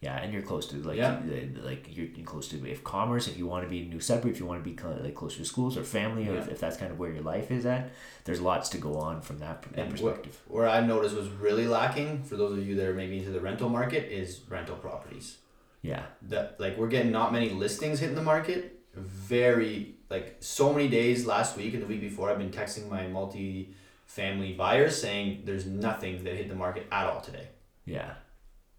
yeah. 0.00 0.16
And 0.22 0.32
you're 0.32 0.42
close 0.42 0.66
to 0.68 0.76
like 0.76 0.96
Yeah. 0.96 1.20
like 1.62 1.86
you're, 1.96 2.08
close 2.24 2.48
to 2.48 2.56
if 2.70 2.82
commerce, 2.84 3.28
if 3.28 3.36
you 3.36 3.46
want 3.46 3.64
to 3.64 3.70
be 3.70 3.82
in 3.82 3.90
new 3.90 4.00
suburb, 4.00 4.30
if 4.32 4.40
you 4.40 4.46
want 4.46 4.62
to 4.64 4.70
be 4.70 4.76
like 5.02 5.14
close 5.14 5.36
to 5.36 5.44
schools 5.44 5.76
or 5.76 5.84
family, 5.84 6.28
or 6.28 6.36
if, 6.36 6.48
if 6.48 6.58
that's 6.60 6.76
kind 6.76 6.90
of 6.92 6.98
where 6.98 7.10
your 7.12 7.22
life 7.22 7.50
is 7.50 7.66
at. 7.66 7.90
There's 8.24 8.40
lots 8.40 8.68
to 8.70 8.78
go 8.78 8.94
on 8.96 9.20
from 9.22 9.38
that, 9.40 9.62
that 9.72 9.90
perspective. 9.90 10.40
Where 10.48 10.68
I 10.68 10.80
noticed 10.80 11.14
was 11.16 11.28
really 11.28 11.66
lacking 11.66 12.22
for 12.22 12.36
those 12.36 12.56
of 12.58 12.66
you 12.66 12.76
that 12.76 12.86
are 12.86 12.94
maybe 12.94 13.18
into 13.18 13.30
the 13.30 13.40
rental 13.40 13.68
market 13.68 14.04
is 14.10 14.40
rental 14.48 14.76
properties. 14.76 15.38
Yeah, 15.82 16.04
That 16.28 16.60
like 16.60 16.76
we're 16.78 16.88
getting 16.88 17.10
not 17.12 17.32
many 17.32 17.50
listings 17.50 18.00
hitting 18.00 18.14
the 18.16 18.22
market. 18.22 18.78
Very 18.94 19.94
like 20.10 20.36
so 20.40 20.72
many 20.72 20.88
days 20.88 21.24
last 21.24 21.56
week 21.56 21.72
and 21.74 21.82
the 21.82 21.86
week 21.86 22.00
before, 22.00 22.28
I've 22.30 22.38
been 22.38 22.50
texting 22.50 22.88
my 22.90 23.06
multi-family 23.06 24.52
buyers 24.54 25.00
saying 25.00 25.42
there's 25.44 25.66
nothing 25.66 26.24
that 26.24 26.34
hit 26.34 26.48
the 26.48 26.54
market 26.54 26.86
at 26.92 27.06
all 27.06 27.20
today. 27.20 27.48
yeah. 27.84 28.14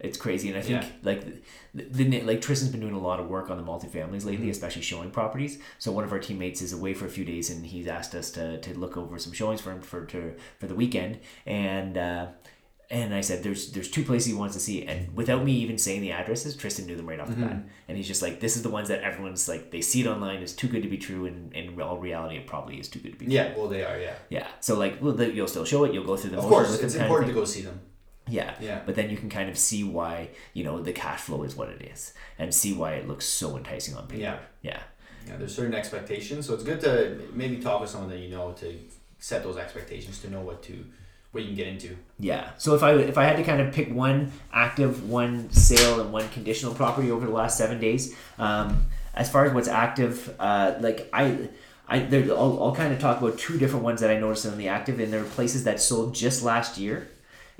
It's 0.02 0.18
crazy, 0.18 0.48
and 0.48 0.58
I 0.58 0.62
think 0.62 0.82
Yeah. 0.82 0.88
like 1.04 1.24
the, 1.74 1.84
the 2.04 2.20
like 2.22 2.40
Tristan's 2.40 2.70
been 2.72 2.80
doing 2.80 2.94
a 2.94 2.98
lot 3.00 3.20
of 3.20 3.28
work 3.28 3.50
on 3.50 3.56
the 3.56 3.62
multifamilies 3.62 4.24
lately, 4.24 4.48
Mhm. 4.48 4.50
especially 4.50 4.82
showing 4.82 5.10
properties. 5.10 5.58
So 5.78 5.92
one 5.92 6.04
of 6.04 6.12
our 6.12 6.18
teammates 6.18 6.60
is 6.60 6.72
away 6.72 6.92
for 6.92 7.06
a 7.06 7.10
few 7.10 7.24
days, 7.24 7.50
and 7.50 7.64
he's 7.64 7.86
asked 7.86 8.14
us 8.14 8.30
to, 8.32 8.58
to 8.60 8.78
look 8.78 8.96
over 8.96 9.18
some 9.18 9.32
showings 9.32 9.60
for 9.60 9.70
him 9.70 9.80
for 9.80 10.04
to, 10.06 10.34
for 10.58 10.66
the 10.66 10.74
weekend. 10.74 11.20
And 11.46 11.96
uh, 11.96 12.26
and 12.90 13.14
I 13.14 13.22
said, 13.22 13.42
"There's 13.42 13.72
there's 13.72 13.90
two 13.90 14.02
places 14.04 14.26
he 14.26 14.34
wants 14.34 14.54
to 14.54 14.60
see," 14.60 14.84
and 14.84 15.16
without 15.16 15.44
me 15.44 15.52
even 15.52 15.78
saying 15.78 16.02
the 16.02 16.12
addresses, 16.12 16.54
Tristan 16.56 16.84
knew 16.86 16.96
them 16.96 17.08
right 17.08 17.20
off 17.20 17.28
the 17.30 17.36
bat. 17.36 17.56
And 17.88 17.96
he's 17.96 18.06
just 18.08 18.20
like, 18.22 18.40
"This 18.40 18.54
is 18.56 18.62
the 18.62 18.68
ones 18.70 18.88
that 18.88 19.02
everyone's 19.02 19.48
like 19.48 19.70
they 19.70 19.80
see 19.80 20.00
it 20.02 20.06
online. 20.06 20.42
It's 20.42 20.52
too 20.52 20.68
good 20.68 20.82
to 20.82 20.88
be 20.88 20.98
true, 20.98 21.24
and 21.26 21.52
in 21.54 21.80
all 21.80 21.96
reality, 21.98 22.36
it 22.36 22.46
probably 22.46 22.78
is 22.78 22.88
too 22.88 22.98
good 22.98 23.12
to 23.12 23.18
be 23.18 23.26
true." 23.26 23.34
Yeah, 23.34 23.56
well 23.56 23.68
they 23.68 23.82
are. 23.84 23.98
Yeah, 23.98 24.14
Yeah. 24.28 24.46
So 24.60 24.76
like, 24.78 25.00
well, 25.00 25.18
you'll 25.22 25.48
still 25.48 25.64
show 25.64 25.84
it. 25.84 25.94
You'll 25.94 26.04
go 26.04 26.16
through 26.18 26.30
the 26.32 26.38
of 26.38 26.44
course 26.44 26.68
it's 26.82 26.92
them 26.94 27.02
of 27.02 27.06
important 27.06 27.28
to 27.28 27.34
go 27.34 27.44
see 27.46 27.62
them. 27.62 27.80
Yeah. 28.28 28.54
Yeah. 28.60 28.80
But 28.86 28.94
then 28.94 29.10
you 29.10 29.16
can 29.16 29.28
kind 29.28 29.50
of 29.50 29.58
see 29.58 29.84
why 29.84 30.30
you 30.54 30.64
know 30.64 30.82
the 30.82 30.92
cash 30.92 31.20
flow 31.20 31.42
is 31.42 31.56
what 31.56 31.68
it 31.68 31.82
is, 31.82 32.14
and 32.38 32.54
see 32.54 32.72
why 32.72 32.92
it 32.94 33.08
looks 33.08 33.24
so 33.24 33.56
enticing 33.56 33.96
on 33.96 34.06
paper. 34.06 34.22
Yeah. 34.22 34.38
Yeah. 34.62 34.80
Yeah, 35.26 35.36
there's 35.36 35.54
certain 35.54 35.74
expectations, 35.74 36.46
so 36.46 36.54
it's 36.54 36.64
good 36.64 36.80
to 36.80 37.20
maybe 37.32 37.58
talk 37.58 37.80
with 37.80 37.90
someone 37.90 38.10
that 38.10 38.18
you 38.18 38.30
know 38.30 38.52
to 38.54 38.76
set 39.18 39.44
those 39.44 39.56
expectations 39.56 40.20
to 40.20 40.30
know 40.30 40.40
what 40.40 40.62
to 40.64 40.84
what 41.30 41.42
you 41.42 41.48
can 41.48 41.56
get 41.56 41.66
into. 41.68 41.96
Yeah. 42.18 42.50
So 42.58 42.74
if 42.74 42.82
I 42.82 42.92
if 42.94 43.16
I 43.18 43.24
had 43.24 43.36
to 43.36 43.44
kind 43.44 43.60
of 43.60 43.72
pick 43.72 43.92
one 43.92 44.32
active, 44.52 45.08
one 45.08 45.50
sale, 45.50 46.00
and 46.00 46.12
one 46.12 46.28
conditional 46.30 46.74
property 46.74 47.10
over 47.10 47.26
the 47.26 47.32
last 47.32 47.56
seven 47.56 47.80
days, 47.80 48.14
um, 48.38 48.86
as 49.14 49.30
far 49.30 49.46
as 49.46 49.52
what's 49.52 49.68
active, 49.68 50.34
uh, 50.38 50.74
like 50.80 51.08
I. 51.12 51.48
I, 51.88 51.98
there, 51.98 52.22
I'll, 52.30 52.62
I'll 52.62 52.74
kind 52.74 52.94
of 52.94 53.00
talk 53.00 53.20
about 53.20 53.38
two 53.38 53.58
different 53.58 53.84
ones 53.84 54.00
that 54.00 54.08
I 54.08 54.18
noticed 54.18 54.46
in 54.46 54.56
the 54.56 54.68
active, 54.68 54.98
and 54.98 55.12
they're 55.12 55.24
places 55.24 55.64
that 55.64 55.78
sold 55.78 56.14
just 56.14 56.42
last 56.42 56.78
year. 56.78 57.08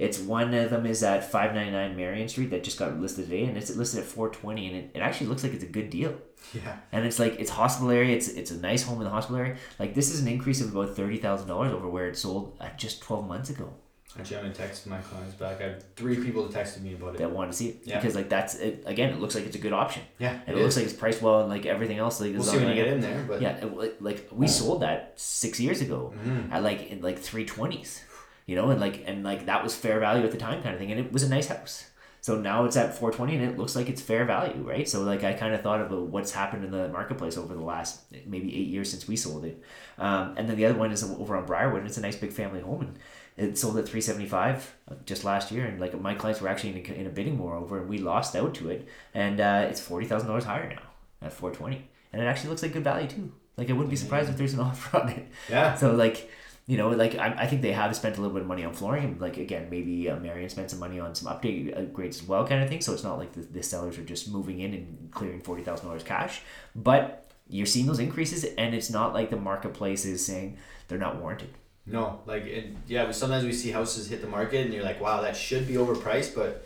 It's 0.02 0.18
one 0.18 0.52
of 0.54 0.70
them 0.70 0.84
is 0.86 1.02
at 1.02 1.30
five 1.30 1.54
ninety 1.54 1.72
nine 1.72 1.96
Marion 1.96 2.28
Street 2.28 2.50
that 2.50 2.64
just 2.64 2.78
got 2.78 2.98
listed 3.00 3.26
today, 3.26 3.44
and 3.44 3.56
it's 3.56 3.74
listed 3.76 4.00
at 4.00 4.06
four 4.06 4.28
twenty, 4.30 4.66
and 4.68 4.76
it, 4.76 4.90
it 4.94 5.00
actually 5.00 5.28
looks 5.28 5.42
like 5.44 5.52
it's 5.54 5.64
a 5.64 5.68
good 5.78 5.90
deal. 5.90 6.14
Yeah. 6.52 6.76
and 6.90 7.06
it's 7.06 7.18
like 7.20 7.34
it's 7.38 7.50
hospital 7.50 7.90
area. 7.90 8.16
It's 8.16 8.28
it's 8.28 8.50
a 8.50 8.56
nice 8.70 8.82
home 8.82 8.98
in 8.98 9.04
the 9.04 9.10
hospital 9.10 9.38
area. 9.38 9.56
Like 9.78 9.94
this 9.94 10.12
is 10.12 10.20
an 10.22 10.28
increase 10.28 10.60
of 10.60 10.74
about 10.74 10.96
thirty 10.96 11.18
thousand 11.18 11.48
dollars 11.48 11.72
over 11.72 11.88
where 11.88 12.08
it 12.08 12.16
sold 12.18 12.56
uh, 12.60 12.68
just 12.76 13.00
twelve 13.00 13.26
months 13.28 13.48
ago. 13.50 13.72
Actually, 14.18 14.36
I'm 14.38 14.42
gonna 14.42 14.54
text 14.54 14.86
my 14.86 14.98
clients 14.98 15.34
back. 15.36 15.60
I 15.60 15.64
have 15.68 15.84
three 15.96 16.16
people 16.16 16.46
that 16.46 16.52
texted 16.58 16.82
me 16.82 16.92
about 16.94 17.14
it. 17.14 17.18
That 17.18 17.30
wanted 17.30 17.52
to 17.52 17.56
see 17.56 17.68
it 17.70 17.76
Yeah. 17.84 17.98
because 17.98 18.14
like 18.14 18.28
that's 18.28 18.56
it, 18.56 18.82
again. 18.84 19.10
It 19.14 19.20
looks 19.20 19.34
like 19.36 19.46
it's 19.46 19.56
a 19.56 19.64
good 19.66 19.72
option, 19.72 20.02
Yeah, 20.18 20.38
and 20.46 20.58
it, 20.58 20.60
looks 20.62 20.76
like 20.76 20.84
it's 20.84 20.92
priced 21.04 21.22
well, 21.22 21.40
and 21.40 21.48
like 21.48 21.64
everything 21.64 21.96
else. 21.98 22.20
Like 22.20 22.32
we'll 22.34 22.42
see 22.42 22.58
when 22.58 22.68
you 22.68 22.74
get 22.74 22.88
in 22.88 23.00
there, 23.00 23.24
but 23.26 23.40
Yeah, 23.40 23.56
it, 23.64 23.74
like- 23.74 23.96
like 24.00 24.28
we 24.32 24.48
sold 24.48 24.82
that 24.82 25.12
six 25.16 25.58
years 25.60 25.80
ago 25.80 26.12
Mhm. 26.26 26.52
at 26.52 26.62
like 26.62 26.90
in 26.90 27.00
like 27.00 27.18
three 27.20 27.46
twenties, 27.46 28.02
you 28.46 28.56
know, 28.56 28.70
and 28.70 28.80
like 28.80 29.04
and 29.06 29.24
like 29.24 29.46
that 29.46 29.62
was 29.62 29.74
fair 29.74 30.00
value 30.00 30.24
at 30.24 30.30
the 30.30 30.38
time 30.38 30.62
kind 30.62 30.74
of 30.74 30.80
thing, 30.80 30.90
and 30.90 31.00
it 31.00 31.12
was 31.12 31.22
a 31.22 31.28
nice 31.28 31.48
house. 31.48 31.86
So 32.22 32.38
now 32.38 32.64
it's 32.66 32.76
at 32.76 32.96
420 32.96 33.34
and 33.34 33.52
it 33.52 33.58
looks 33.58 33.74
like 33.74 33.88
it's 33.88 34.00
fair 34.00 34.24
value, 34.24 34.62
right? 34.62 34.88
So 34.88 35.02
like 35.02 35.24
I 35.24 35.32
kind 35.32 35.54
of 35.54 35.60
thought 35.60 35.80
of 35.80 35.90
what's 35.90 36.30
happened 36.30 36.64
in 36.64 36.70
the 36.70 36.88
marketplace 36.88 37.36
over 37.36 37.52
the 37.52 37.60
last 37.60 38.02
maybe 38.26 38.56
eight 38.56 38.68
years 38.68 38.92
since 38.92 39.08
we 39.08 39.16
sold 39.16 39.44
it. 39.44 39.60
Um, 39.98 40.34
and 40.36 40.48
then 40.48 40.56
the 40.56 40.64
other 40.66 40.78
one 40.78 40.92
is 40.92 41.02
over 41.02 41.36
on 41.36 41.46
Briarwood. 41.46 41.84
It's 41.84 41.98
a 41.98 42.00
nice 42.00 42.14
big 42.14 42.30
family 42.30 42.60
home 42.60 42.82
and 42.82 42.96
it 43.36 43.58
sold 43.58 43.76
at 43.76 43.88
375 43.88 44.74
just 45.04 45.24
last 45.24 45.50
year 45.50 45.66
and 45.66 45.80
like 45.80 45.98
my 46.00 46.14
clients 46.14 46.40
were 46.40 46.48
actually 46.48 46.70
in 46.70 46.76
a, 46.76 46.94
in 47.00 47.06
a 47.06 47.10
bidding 47.10 47.38
war 47.38 47.56
over 47.56 47.78
and 47.78 47.88
we 47.88 47.98
lost 47.98 48.36
out 48.36 48.54
to 48.54 48.70
it 48.70 48.86
and 49.14 49.40
uh, 49.40 49.66
it's 49.68 49.80
$40,000 49.80 50.44
higher 50.44 50.68
now 50.68 50.82
at 51.22 51.32
420 51.32 51.88
and 52.12 52.22
it 52.22 52.26
actually 52.26 52.50
looks 52.50 52.62
like 52.62 52.72
good 52.72 52.84
value 52.84 53.08
too. 53.08 53.32
Like 53.56 53.68
I 53.68 53.72
wouldn't 53.72 53.90
be 53.90 53.96
surprised 53.96 54.30
if 54.30 54.36
there's 54.36 54.54
an 54.54 54.60
offer 54.68 54.98
on 54.98 55.08
it. 55.08 55.28
Yeah. 55.50 55.74
So 55.74 55.92
like 55.92 56.30
you 56.66 56.76
know, 56.76 56.90
like 56.90 57.16
I, 57.16 57.34
I 57.38 57.46
think 57.46 57.62
they 57.62 57.72
have 57.72 57.94
spent 57.96 58.18
a 58.18 58.20
little 58.20 58.34
bit 58.34 58.42
of 58.42 58.48
money 58.48 58.64
on 58.64 58.72
flooring. 58.72 59.18
Like 59.18 59.36
again, 59.36 59.68
maybe 59.70 60.08
uh, 60.08 60.16
Marion 60.16 60.48
spent 60.48 60.70
some 60.70 60.78
money 60.78 61.00
on 61.00 61.14
some 61.14 61.32
update 61.32 61.76
upgrades 61.76 62.20
as 62.20 62.24
well, 62.24 62.46
kind 62.46 62.62
of 62.62 62.68
thing. 62.68 62.80
So 62.80 62.92
it's 62.92 63.02
not 63.02 63.18
like 63.18 63.32
the, 63.32 63.40
the 63.40 63.62
sellers 63.62 63.98
are 63.98 64.04
just 64.04 64.30
moving 64.30 64.60
in 64.60 64.74
and 64.74 65.10
clearing 65.10 65.40
forty 65.40 65.62
thousand 65.62 65.86
dollars 65.86 66.02
cash, 66.02 66.42
but 66.74 67.30
you're 67.48 67.66
seeing 67.66 67.86
those 67.86 67.98
increases, 67.98 68.44
and 68.56 68.74
it's 68.74 68.90
not 68.90 69.12
like 69.12 69.30
the 69.30 69.36
marketplace 69.36 70.04
is 70.04 70.24
saying 70.24 70.56
they're 70.88 70.98
not 70.98 71.16
warranted. 71.16 71.50
No, 71.84 72.20
like 72.26 72.44
it, 72.44 72.66
yeah, 72.86 73.06
we 73.06 73.12
sometimes 73.12 73.44
we 73.44 73.52
see 73.52 73.70
houses 73.70 74.08
hit 74.08 74.20
the 74.20 74.28
market 74.28 74.64
and 74.64 74.72
you're 74.72 74.84
like, 74.84 75.00
wow, 75.00 75.20
that 75.22 75.36
should 75.36 75.66
be 75.66 75.74
overpriced, 75.74 76.34
but 76.34 76.64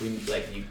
we 0.00 0.16
like 0.30 0.54
you, 0.54 0.64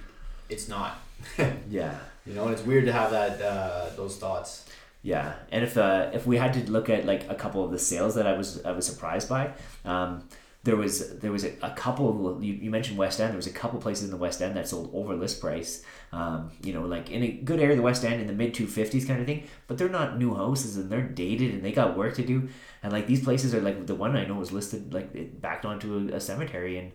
it's 0.49 0.67
not. 0.67 0.99
yeah. 1.69 1.97
You 2.25 2.33
know, 2.33 2.45
and 2.45 2.53
it's 2.53 2.63
weird 2.63 2.85
to 2.85 2.91
have 2.91 3.11
that 3.11 3.39
uh, 3.41 3.89
those 3.95 4.17
thoughts. 4.17 4.67
Yeah, 5.05 5.35
and 5.51 5.63
if 5.63 5.77
uh, 5.77 6.09
if 6.13 6.25
we 6.25 6.37
had 6.37 6.51
to 6.53 6.71
look 6.71 6.89
at 6.89 7.05
like 7.05 7.29
a 7.29 7.35
couple 7.35 7.63
of 7.63 7.69
the 7.69 7.77
sales 7.77 8.15
that 8.15 8.25
I 8.25 8.33
was 8.33 8.65
I 8.65 8.71
was 8.71 8.87
surprised 8.87 9.29
by, 9.29 9.53
um, 9.85 10.27
there 10.63 10.75
was 10.75 11.19
there 11.19 11.31
was 11.31 11.43
a, 11.43 11.53
a 11.61 11.69
couple. 11.75 12.39
You, 12.41 12.53
you 12.53 12.71
mentioned 12.71 12.97
West 12.97 13.19
End. 13.19 13.29
There 13.29 13.37
was 13.37 13.45
a 13.45 13.51
couple 13.51 13.79
places 13.79 14.05
in 14.05 14.09
the 14.09 14.17
West 14.17 14.41
End 14.41 14.57
that 14.57 14.67
sold 14.67 14.89
over 14.95 15.13
list 15.13 15.41
price. 15.41 15.83
Um, 16.11 16.49
you 16.63 16.73
know, 16.73 16.81
like 16.87 17.11
in 17.11 17.21
a 17.21 17.27
good 17.33 17.59
area 17.59 17.73
of 17.73 17.77
the 17.77 17.83
West 17.83 18.03
End 18.03 18.19
in 18.19 18.25
the 18.25 18.33
mid 18.33 18.55
two 18.55 18.65
fifties 18.65 19.05
kind 19.05 19.19
of 19.19 19.27
thing. 19.27 19.43
But 19.67 19.77
they're 19.77 19.89
not 19.89 20.17
new 20.17 20.33
houses 20.33 20.75
and 20.75 20.89
they're 20.89 21.07
dated 21.07 21.53
and 21.53 21.63
they 21.63 21.71
got 21.71 21.95
work 21.95 22.15
to 22.15 22.25
do. 22.25 22.49
And 22.81 22.91
like 22.91 23.05
these 23.05 23.23
places 23.23 23.53
are 23.53 23.61
like 23.61 23.85
the 23.85 23.93
one 23.93 24.15
I 24.15 24.25
know 24.25 24.33
was 24.33 24.51
listed 24.51 24.91
like 24.91 25.13
it 25.13 25.39
backed 25.39 25.65
onto 25.65 26.09
a, 26.09 26.15
a 26.15 26.19
cemetery 26.19 26.79
and 26.79 26.91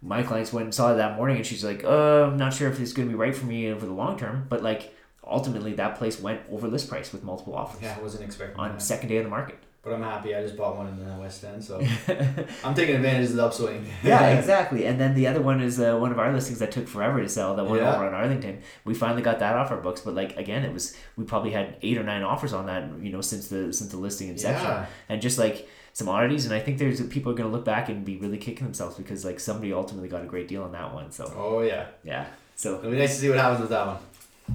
my 0.00 0.22
clients 0.22 0.52
went 0.52 0.66
and 0.66 0.74
saw 0.74 0.92
it 0.92 0.98
that 0.98 1.16
morning 1.16 1.38
and 1.38 1.44
she's 1.44 1.64
like, 1.64 1.82
uh, 1.82 2.26
I'm 2.26 2.36
not 2.36 2.54
sure 2.54 2.70
if 2.70 2.78
it's 2.78 2.92
going 2.92 3.08
to 3.08 3.12
be 3.12 3.18
right 3.18 3.34
for 3.34 3.46
me 3.46 3.68
over 3.68 3.84
the 3.84 3.92
long 3.92 4.16
term, 4.16 4.46
but 4.48 4.62
like 4.62 4.94
ultimately 5.26 5.72
that 5.74 5.96
place 5.96 6.20
went 6.20 6.40
over 6.50 6.68
list 6.68 6.88
price 6.88 7.12
with 7.12 7.22
multiple 7.24 7.54
offers. 7.54 7.82
Yeah, 7.82 7.96
I 7.98 8.02
wasn't 8.02 8.24
expecting 8.24 8.58
on 8.58 8.72
that. 8.72 8.82
second 8.82 9.08
day 9.08 9.18
of 9.18 9.24
the 9.24 9.30
market. 9.30 9.58
But 9.82 9.92
I'm 9.94 10.02
happy. 10.02 10.34
I 10.34 10.42
just 10.42 10.56
bought 10.56 10.76
one 10.76 10.88
in 10.88 10.98
the 10.98 11.14
West 11.18 11.42
End, 11.44 11.62
so 11.64 11.80
I'm 12.64 12.74
taking 12.74 12.96
advantage 12.96 13.30
of 13.30 13.36
the 13.36 13.44
upswing. 13.46 13.86
yeah, 14.02 14.30
exactly. 14.38 14.84
And 14.86 15.00
then 15.00 15.14
the 15.14 15.26
other 15.28 15.40
one 15.40 15.60
is 15.62 15.78
uh, 15.80 15.96
one 15.96 16.10
of 16.10 16.18
our 16.18 16.32
listings 16.32 16.58
that 16.58 16.72
took 16.72 16.88
forever 16.88 17.22
to 17.22 17.28
sell. 17.28 17.54
That 17.54 17.64
one 17.64 17.78
Yeah. 17.78 17.94
over 17.94 18.06
on 18.06 18.12
Arlington. 18.12 18.60
We 18.84 18.94
finally 18.94 19.22
got 19.22 19.38
that 19.38 19.54
off 19.54 19.70
our 19.70 19.76
books, 19.80 20.00
but 20.00 20.14
like 20.14 20.36
again, 20.36 20.64
it 20.64 20.72
was 20.72 20.96
we 21.16 21.24
probably 21.24 21.52
had 21.52 21.76
eight 21.82 21.96
or 21.96 22.02
nine 22.02 22.22
offers 22.22 22.52
on 22.52 22.66
that. 22.66 22.90
You 23.00 23.12
know, 23.12 23.20
since 23.20 23.48
the 23.48 23.72
since 23.72 23.90
the 23.92 23.96
listing 23.98 24.28
inception, 24.28 24.66
Yeah. 24.66 24.86
and 25.08 25.22
just 25.22 25.38
like 25.38 25.68
some 25.92 26.08
oddities. 26.08 26.44
And 26.44 26.52
I 26.54 26.58
think 26.60 26.78
there's 26.78 27.00
people 27.06 27.30
are 27.32 27.34
gonna 27.36 27.48
look 27.50 27.64
back 27.64 27.88
and 27.88 28.04
be 28.04 28.16
really 28.18 28.36
kicking 28.38 28.66
themselves 28.66 28.96
because 28.96 29.24
like 29.24 29.38
somebody 29.38 29.72
ultimately 29.72 30.08
got 30.08 30.22
a 30.22 30.26
great 30.26 30.48
deal 30.48 30.64
on 30.64 30.72
that 30.72 30.92
one. 30.92 31.12
So 31.12 31.32
Oh 31.36 31.60
yeah, 31.62 31.86
yeah. 32.02 32.26
So 32.56 32.78
it'll 32.78 32.90
be 32.90 32.98
nice 32.98 33.14
to 33.14 33.20
see 33.20 33.28
what 33.30 33.38
happens 33.38 33.60
with 33.60 33.70
that 33.70 33.86
one. 33.86 33.96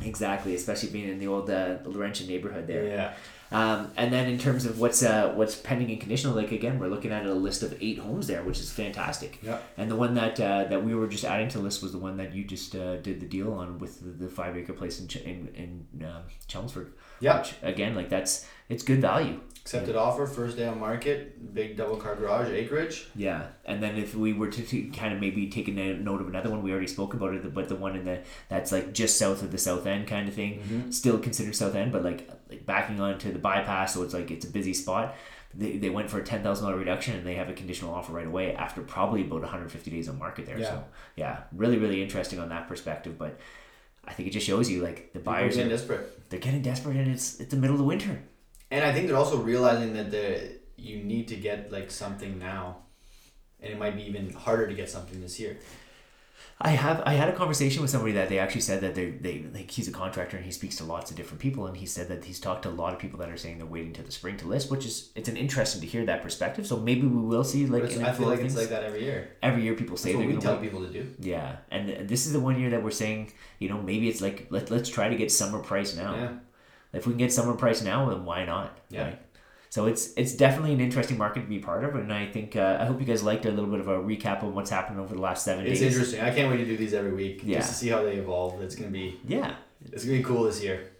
Exactly, 0.01 0.55
especially 0.55 0.89
being 0.89 1.09
in 1.09 1.19
the 1.19 1.27
old 1.27 1.50
uh, 1.50 1.77
Laurentian 1.85 2.27
neighborhood 2.27 2.67
there. 2.67 2.88
Yeah. 2.88 3.13
Um, 3.51 3.91
and 3.97 4.12
then 4.12 4.27
in 4.27 4.39
terms 4.39 4.65
of 4.65 4.79
what's 4.79 5.03
uh, 5.03 5.31
what's 5.35 5.55
pending 5.55 5.91
and 5.91 6.00
conditional, 6.00 6.33
like 6.35 6.51
again, 6.51 6.79
we're 6.79 6.88
looking 6.88 7.12
at 7.12 7.23
a 7.25 7.33
list 7.33 7.62
of 7.62 7.77
eight 7.81 8.00
homes 8.00 8.25
there, 8.25 8.41
which 8.41 8.59
is 8.59 8.71
fantastic. 8.71 9.38
Yeah. 9.43 9.59
And 9.77 9.91
the 9.91 9.95
one 9.95 10.15
that 10.15 10.39
uh, 10.39 10.63
that 10.65 10.83
we 10.83 10.95
were 10.95 11.07
just 11.07 11.23
adding 11.23 11.50
to 11.50 11.59
the 11.59 11.63
list 11.63 11.83
was 11.83 11.91
the 11.91 12.00
one 12.00 12.17
that 12.17 12.33
you 12.33 12.45
just 12.45 12.75
uh, 12.75 12.97
did 12.97 13.19
the 13.19 13.27
deal 13.27 13.53
on 13.53 13.77
with 13.77 14.00
the, 14.00 14.25
the 14.25 14.27
five 14.27 14.57
acre 14.57 14.73
place 14.73 15.00
in 15.00 15.07
Ch- 15.07 15.17
in, 15.17 15.85
in 15.93 16.03
uh, 16.03 16.23
Chelmsford. 16.47 16.93
Yeah. 17.19 17.38
Which, 17.38 17.53
again, 17.62 17.93
like 17.93 18.09
that's 18.09 18.47
it's 18.69 18.81
good 18.81 19.01
value. 19.01 19.39
Accepted 19.65 19.96
offer, 19.96 20.25
first 20.27 20.58
day 20.58 20.67
on 20.67 20.77
market, 20.77 21.53
big 21.53 21.77
double 21.77 21.96
car 21.96 22.15
garage, 22.17 22.50
acreage. 22.51 23.08
Yeah, 23.15 23.48
and 23.63 23.82
then 23.82 23.96
if 23.96 24.13
we 24.13 24.34
were 24.34 24.50
to, 24.50 24.62
to 24.62 24.89
kind 24.89 25.13
of 25.13 25.22
maybe 25.22 25.48
take 25.48 25.70
a 25.70 25.72
note 25.72 26.20
of 26.20 26.27
another 26.27 26.50
one, 26.50 26.62
we 26.62 26.72
already 26.72 26.88
spoke 26.88 27.13
about 27.13 27.34
it, 27.34 27.53
but 27.53 27.70
the 27.70 27.75
one 27.77 27.96
in 27.96 28.03
the 28.03 28.20
that's 28.50 28.74
like 28.74 28.91
just 28.91 29.17
south 29.17 29.41
of 29.41 29.53
the 29.53 29.58
south 29.58 29.86
end 29.86 30.05
kind 30.05 30.27
of 30.27 30.34
thing, 30.36 30.60
Mm-hmm. 30.60 30.91
still 30.91 31.17
considered 31.17 31.55
south 31.55 31.75
end, 31.75 31.93
but 31.93 32.03
like 32.03 32.29
like 32.50 32.65
backing 32.65 33.00
onto 33.00 33.32
the 33.32 33.39
bypass, 33.39 33.93
so 33.93 34.03
it's 34.03 34.13
like 34.13 34.32
it's 34.32 34.46
a 34.46 34.50
busy 34.50 34.74
spot. 34.74 35.15
They, 35.55 35.77
they 35.77 35.89
went 35.89 36.10
for 36.10 36.20
a 36.20 36.24
ten 36.25 36.43
thousand 36.43 36.65
dollar 36.65 36.77
reduction, 36.77 37.15
and 37.15 37.25
they 37.25 37.36
have 37.36 37.48
a 37.48 37.53
conditional 37.53 37.93
offer 37.93 38.12
right 38.12 38.27
away 38.27 38.53
after 38.55 38.82
probably 38.82 39.22
about 39.22 39.43
one 39.43 39.50
hundred 39.50 39.72
fifty 39.72 39.91
days 39.91 40.10
on 40.10 40.20
market 40.20 40.46
there. 40.46 40.60
Yeah. 40.60 40.70
So 40.72 40.84
yeah, 41.15 41.43
really 41.53 41.77
really 41.77 42.03
interesting 42.03 42.39
on 42.39 42.50
that 42.50 42.67
perspective, 42.67 43.17
but. 43.17 43.39
I 44.05 44.12
think 44.12 44.27
it 44.27 44.32
just 44.32 44.46
shows 44.46 44.70
you 44.70 44.84
like 44.84 45.13
the 45.13 45.20
buyers 45.20 45.55
getting 45.55 45.72
are, 45.72 45.75
desperate. 45.77 46.29
they're 46.29 46.38
getting 46.41 46.62
desperate 46.62 46.98
and 46.98 47.10
it's 47.10 47.39
it's 47.39 47.51
the 47.51 47.55
middle 47.55 47.74
of 47.74 47.77
the 47.77 47.86
winter. 47.86 48.22
And 48.74 48.84
I 48.84 48.92
think 48.92 49.08
they're 49.08 49.18
also 49.18 49.38
realizing 49.38 49.94
that 49.94 50.10
the 50.10 50.60
you 50.77 50.98
need 51.03 51.27
to 51.27 51.36
get 51.36 51.72
like 51.72 51.92
something 51.92 52.39
now, 52.39 52.77
and 53.62 53.72
it 53.72 53.77
might 53.77 53.96
be 53.96 54.03
even 54.03 54.34
harder 54.34 54.68
to 54.68 54.74
get 54.74 54.89
something 54.89 55.22
this 55.22 55.39
year. 55.39 55.60
I 56.60 56.70
have 56.70 57.03
I 57.06 57.13
had 57.13 57.30
a 57.30 57.34
conversation 57.34 57.84
with 57.84 57.92
somebody 57.92 58.13
that 58.13 58.30
they 58.30 58.39
actually 58.39 58.62
said 58.62 58.82
that 58.82 58.96
they 58.96 59.12
they 59.12 59.46
like 59.53 59.70
he's 59.70 59.88
a 59.88 59.92
contractor 59.92 60.38
and 60.38 60.46
he 60.46 60.51
speaks 60.51 60.75
to 60.77 60.86
lots 60.86 61.12
of 61.12 61.18
different 61.18 61.39
people 61.39 61.68
and 61.68 61.77
he 61.77 61.86
said 61.86 62.08
that 62.08 62.25
he's 62.25 62.39
talked 62.39 62.63
to 62.63 62.70
a 62.70 62.77
lot 62.84 62.94
of 62.94 63.00
people 63.00 63.20
that 63.20 63.30
are 63.30 63.38
saying 63.38 63.58
they're 63.60 63.68
waiting 63.68 63.94
till 63.94 64.06
the 64.06 64.12
spring 64.12 64.38
to 64.38 64.48
list, 64.48 64.72
which 64.72 64.86
is 64.88 65.12
it's 65.15 65.30
an 65.30 65.38
interesting 65.38 65.82
to 65.82 65.88
hear 65.88 66.06
that 66.06 66.24
perspective. 66.24 66.65
So 66.65 66.77
maybe 66.77 67.06
we 67.06 67.22
will 67.22 67.44
see 67.44 67.68
like 67.68 67.84
But 67.84 67.92
it's, 67.92 68.00
an 68.00 68.06
I 68.06 68.12
feel 68.13 68.27
like 68.27 68.39
it's 68.39 68.56
like 68.56 68.70
that 68.70 68.84
every 68.84 69.03
year. 69.03 69.20
every 69.44 69.62
year 69.62 69.75
people 69.75 69.98
say 69.98 70.13
That's 70.13 70.18
what 70.18 70.27
they're 70.27 70.36
we 70.36 70.42
tell 70.42 70.56
wait. 70.56 70.63
people 70.63 70.82
to 70.88 70.92
do. 70.92 71.03
Yeah, 71.20 71.58
and 71.70 72.10
this 72.10 72.25
is 72.25 72.34
the 72.34 72.39
one 72.39 72.60
year 72.60 72.72
that 72.72 72.82
we're 72.84 72.98
saying 73.03 73.34
you 73.60 73.70
know 73.70 73.80
maybe 73.82 74.10
it's 74.10 74.22
like 74.22 74.48
let 74.50 74.72
let's 74.72 74.89
try 74.89 75.10
to 75.10 75.15
get 75.15 75.32
summer 75.32 75.60
price 75.60 75.96
now. 75.96 76.15
Yeah. 76.15 76.32
If 76.93 77.05
we 77.07 77.13
can 77.13 77.17
get 77.17 77.33
summer 77.33 77.53
price 77.55 77.81
now, 77.81 78.09
then 78.09 78.23
why 78.25 78.45
not? 78.45 78.77
Yeah. 78.89 79.03
Right? 79.05 79.19
So 79.69 79.88
it's 79.88 80.13
it's 80.15 80.33
definitely 80.35 80.73
an 80.73 80.79
interesting 80.81 81.17
market 81.17 81.41
to 81.41 81.47
be 81.47 81.57
part 81.57 81.83
of, 81.83 81.95
and 81.95 82.13
I 82.13 82.27
think 82.27 82.55
uh, 82.55 82.77
I 82.79 82.85
hope 82.85 83.00
you 83.00 83.07
guys 83.07 83.23
liked 83.23 83.45
a 83.47 83.50
little 83.50 83.69
bit 83.71 83.79
of 83.79 83.88
a 83.88 83.97
recap 83.97 84.43
of 84.43 84.53
what's 84.53 84.69
happened 84.69 85.00
over 85.00 85.15
the 85.15 85.21
last 85.21 85.43
seven 85.43 85.65
It's 85.65 85.79
days. 85.79 85.93
interesting. 85.93 86.21
I 86.21 86.29
can't 86.33 86.51
wait 86.51 86.57
to 86.57 86.65
do 86.65 86.77
these 86.77 86.93
every 86.93 87.12
week 87.12 87.41
Yeah. 87.43 87.57
just 87.57 87.69
to 87.69 87.75
see 87.75 87.89
how 87.89 88.03
they 88.03 88.17
evolve. 88.17 88.62
It's 88.62 88.75
gonna 88.75 88.91
be 88.91 89.19
Yeah, 89.27 89.55
it's 89.91 90.05
gonna 90.05 90.17
be 90.19 90.23
cool 90.23 90.43
this 90.43 90.62
year. 90.63 90.91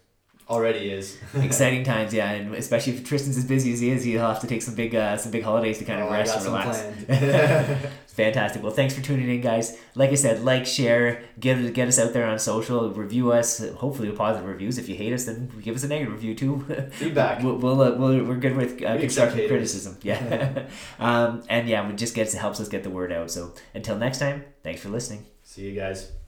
Already 0.48 0.90
is. 0.90 1.18
exciting 1.34 1.84
times, 1.84 2.12
yeah, 2.12 2.30
and 2.30 2.54
especially 2.54 2.92
if 2.94 3.04
Tristan's 3.04 3.38
as 3.38 3.46
busy 3.46 3.72
as 3.72 3.80
he 3.80 3.90
is, 3.90 4.04
he'll 4.04 4.20
have 4.20 4.40
to 4.40 4.46
take 4.46 4.60
some 4.60 4.74
big 4.74 4.94
uh, 4.94 5.16
some 5.16 5.32
big 5.32 5.42
holidays 5.42 5.78
to 5.78 5.84
kind 5.86 6.02
of 6.02 6.08
Oh, 6.08 6.12
rest 6.12 6.36
and 6.36 6.44
relax. 6.44 7.88
Fantastic. 8.14 8.62
Well, 8.62 8.70
thanks 8.72 8.94
for 8.94 9.00
tuning 9.00 9.28
in, 9.28 9.40
guys. 9.40 9.76
Like 9.96 10.10
I 10.10 10.14
said, 10.14 10.44
like, 10.44 10.66
share, 10.66 11.24
get 11.40 11.72
get 11.72 11.88
us 11.88 11.98
out 11.98 12.12
there 12.12 12.26
on 12.26 12.38
social, 12.38 12.90
review 12.92 13.32
us. 13.32 13.58
Hopefully, 13.76 14.08
with 14.08 14.18
positive 14.18 14.46
reviews. 14.46 14.76
If 14.78 14.88
you 14.88 14.94
hate 14.96 15.12
us, 15.12 15.24
then 15.24 15.50
give 15.62 15.74
us 15.74 15.82
a 15.82 15.88
negative 15.88 16.12
review 16.12 16.34
too. 16.34 16.60
Feedback. 16.92 17.42
we'll, 17.42 17.56
we'll, 17.56 17.80
uh, 17.80 17.94
we'll 17.96 18.22
we're 18.24 18.36
good 18.36 18.54
with 18.56 18.82
uh, 18.82 18.98
constructive 18.98 19.48
criticism. 19.48 19.96
Yeah, 20.02 20.66
um, 20.98 21.42
and 21.48 21.68
yeah, 21.68 21.88
it 21.88 21.96
just 21.96 22.14
gets 22.14 22.34
it 22.34 22.38
helps 22.38 22.60
us 22.60 22.68
get 22.68 22.82
the 22.84 22.90
word 22.90 23.12
out. 23.12 23.30
So 23.30 23.52
until 23.74 23.96
next 23.96 24.18
time, 24.18 24.44
thanks 24.62 24.82
for 24.82 24.90
listening. 24.90 25.26
See 25.42 25.62
you 25.62 25.74
guys. 25.74 26.23